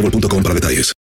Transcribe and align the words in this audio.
boostmobile.com 0.00 0.42
para 0.42 0.54
detalles. 0.54 0.92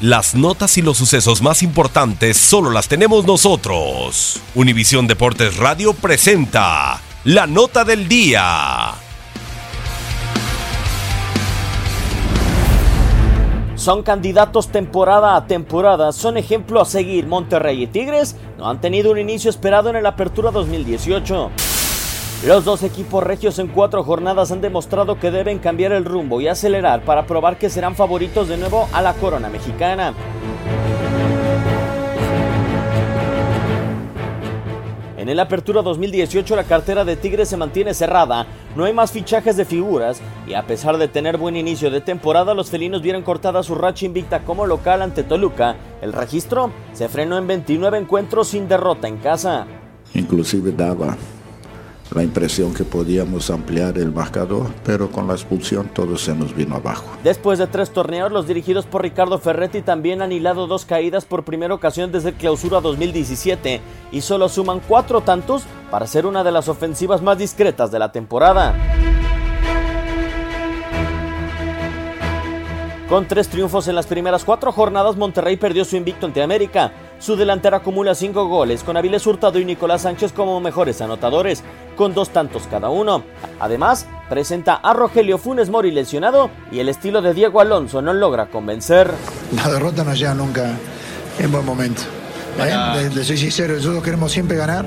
Las 0.00 0.34
notas 0.34 0.78
y 0.78 0.82
los 0.82 0.96
sucesos 0.96 1.42
más 1.42 1.62
importantes 1.62 2.38
solo 2.38 2.70
las 2.70 2.88
tenemos 2.88 3.26
nosotros. 3.26 4.40
Univisión 4.54 5.06
Deportes 5.06 5.58
Radio 5.58 5.92
presenta 5.92 7.02
la 7.24 7.46
nota 7.46 7.84
del 7.84 8.08
día. 8.08 8.94
Son 13.74 14.02
candidatos 14.02 14.68
temporada 14.68 15.36
a 15.36 15.46
temporada, 15.46 16.12
son 16.12 16.38
ejemplo 16.38 16.80
a 16.80 16.86
seguir. 16.86 17.26
Monterrey 17.26 17.82
y 17.82 17.86
Tigres 17.86 18.36
no 18.56 18.70
han 18.70 18.80
tenido 18.80 19.10
un 19.12 19.18
inicio 19.18 19.50
esperado 19.50 19.90
en 19.90 19.96
el 19.96 20.06
Apertura 20.06 20.50
2018. 20.50 21.50
Los 22.46 22.64
dos 22.64 22.82
equipos 22.82 23.22
regios 23.22 23.58
en 23.58 23.68
cuatro 23.68 24.02
jornadas 24.02 24.50
han 24.50 24.62
demostrado 24.62 25.20
que 25.20 25.30
deben 25.30 25.58
cambiar 25.58 25.92
el 25.92 26.06
rumbo 26.06 26.40
y 26.40 26.48
acelerar 26.48 27.04
para 27.04 27.26
probar 27.26 27.58
que 27.58 27.68
serán 27.68 27.94
favoritos 27.94 28.48
de 28.48 28.56
nuevo 28.56 28.88
a 28.94 29.02
la 29.02 29.12
corona 29.12 29.50
mexicana. 29.50 30.14
En 35.18 35.28
el 35.28 35.38
Apertura 35.38 35.82
2018 35.82 36.56
la 36.56 36.64
cartera 36.64 37.04
de 37.04 37.16
Tigres 37.16 37.50
se 37.50 37.58
mantiene 37.58 37.92
cerrada, 37.92 38.46
no 38.74 38.86
hay 38.86 38.94
más 38.94 39.12
fichajes 39.12 39.58
de 39.58 39.66
figuras 39.66 40.22
y 40.46 40.54
a 40.54 40.66
pesar 40.66 40.96
de 40.96 41.08
tener 41.08 41.36
buen 41.36 41.56
inicio 41.56 41.90
de 41.90 42.00
temporada 42.00 42.54
los 42.54 42.70
felinos 42.70 43.02
vieron 43.02 43.22
cortada 43.22 43.62
su 43.62 43.74
racha 43.74 44.06
invicta 44.06 44.44
como 44.44 44.64
local 44.64 45.02
ante 45.02 45.24
Toluca. 45.24 45.76
El 46.00 46.14
registro 46.14 46.70
se 46.94 47.10
frenó 47.10 47.36
en 47.36 47.46
29 47.46 47.98
encuentros 47.98 48.48
sin 48.48 48.66
derrota 48.66 49.08
en 49.08 49.18
casa. 49.18 49.66
Inclusive 50.14 50.72
daba 50.72 51.18
la 52.14 52.22
impresión 52.22 52.74
que 52.74 52.84
podíamos 52.84 53.50
ampliar 53.50 53.98
el 53.98 54.12
marcador, 54.12 54.70
pero 54.84 55.10
con 55.10 55.28
la 55.28 55.34
expulsión 55.34 55.88
todo 55.88 56.16
se 56.16 56.34
nos 56.34 56.54
vino 56.54 56.76
abajo. 56.76 57.06
Después 57.22 57.58
de 57.58 57.66
tres 57.66 57.90
torneos, 57.90 58.32
los 58.32 58.46
dirigidos 58.46 58.86
por 58.86 59.02
Ricardo 59.02 59.38
Ferretti 59.38 59.82
también 59.82 60.22
han 60.22 60.32
hilado 60.32 60.66
dos 60.66 60.84
caídas 60.84 61.24
por 61.24 61.44
primera 61.44 61.74
ocasión 61.74 62.10
desde 62.12 62.30
el 62.30 62.34
clausura 62.34 62.80
2017 62.80 63.80
y 64.12 64.20
solo 64.20 64.48
suman 64.48 64.80
cuatro 64.86 65.20
tantos 65.20 65.62
para 65.90 66.06
ser 66.06 66.26
una 66.26 66.44
de 66.44 66.52
las 66.52 66.68
ofensivas 66.68 67.22
más 67.22 67.38
discretas 67.38 67.90
de 67.90 67.98
la 67.98 68.12
temporada. 68.12 68.74
Con 73.10 73.26
tres 73.26 73.48
triunfos 73.48 73.88
en 73.88 73.96
las 73.96 74.06
primeras 74.06 74.44
cuatro 74.44 74.70
jornadas, 74.70 75.16
Monterrey 75.16 75.56
perdió 75.56 75.84
su 75.84 75.96
invicto 75.96 76.26
ante 76.26 76.44
América. 76.44 76.92
Su 77.20 77.36
delantera 77.36 77.76
acumula 77.76 78.14
cinco 78.14 78.48
goles, 78.48 78.82
con 78.82 78.96
Aviles 78.96 79.26
Hurtado 79.26 79.58
y 79.58 79.64
Nicolás 79.66 80.02
Sánchez 80.02 80.32
como 80.32 80.58
mejores 80.58 81.02
anotadores, 81.02 81.62
con 81.94 82.14
dos 82.14 82.30
tantos 82.30 82.62
cada 82.70 82.88
uno. 82.88 83.24
Además, 83.60 84.06
presenta 84.30 84.76
a 84.76 84.94
Rogelio 84.94 85.36
Funes 85.36 85.68
Mori 85.68 85.90
lesionado 85.90 86.50
y 86.72 86.78
el 86.78 86.88
estilo 86.88 87.20
de 87.20 87.34
Diego 87.34 87.60
Alonso 87.60 88.00
no 88.00 88.14
logra 88.14 88.46
convencer. 88.46 89.10
La 89.54 89.70
derrota 89.70 90.02
no 90.02 90.14
llega 90.14 90.32
nunca 90.32 90.78
en 91.38 91.52
buen 91.52 91.66
momento. 91.66 92.00
¿eh? 92.58 93.10
Le, 93.14 93.22
soy 93.22 93.36
sincero, 93.36 93.74
nosotros 93.74 94.02
queremos 94.02 94.32
siempre 94.32 94.56
ganar. 94.56 94.86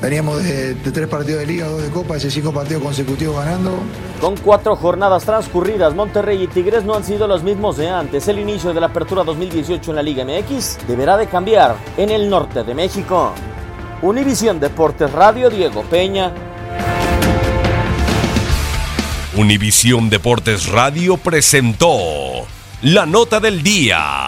Veníamos 0.00 0.44
de, 0.44 0.74
de, 0.74 0.92
tres 0.92 1.08
partidos 1.08 1.40
de 1.40 1.46
liga, 1.46 1.66
dos 1.66 1.82
de 1.82 1.90
copa, 1.90 2.16
ese 2.16 2.30
cinco 2.30 2.52
partidos 2.52 2.82
consecutivos 2.82 3.36
ganando. 3.36 3.80
Con 4.20 4.36
cuatro 4.36 4.76
jornadas 4.76 5.24
transcurridas, 5.24 5.94
Monterrey 5.94 6.44
y 6.44 6.46
Tigres 6.46 6.84
no 6.84 6.94
han 6.94 7.02
sido 7.02 7.26
los 7.26 7.42
mismos 7.42 7.76
de 7.76 7.88
antes. 7.88 8.28
El 8.28 8.38
inicio 8.38 8.72
de 8.72 8.80
la 8.80 8.86
apertura 8.86 9.24
2018 9.24 9.90
en 9.90 9.96
la 9.96 10.02
Liga 10.02 10.24
MX 10.24 10.86
deberá 10.86 11.16
de 11.16 11.26
cambiar 11.26 11.76
en 11.96 12.10
el 12.10 12.30
norte 12.30 12.62
de 12.62 12.74
México. 12.74 13.32
Univisión 14.00 14.60
Deportes 14.60 15.10
Radio, 15.10 15.50
Diego 15.50 15.82
Peña. 15.82 16.32
Univisión 19.36 20.08
Deportes 20.10 20.66
Radio 20.68 21.16
presentó 21.16 22.46
la 22.82 23.04
nota 23.04 23.40
del 23.40 23.64
día. 23.64 24.27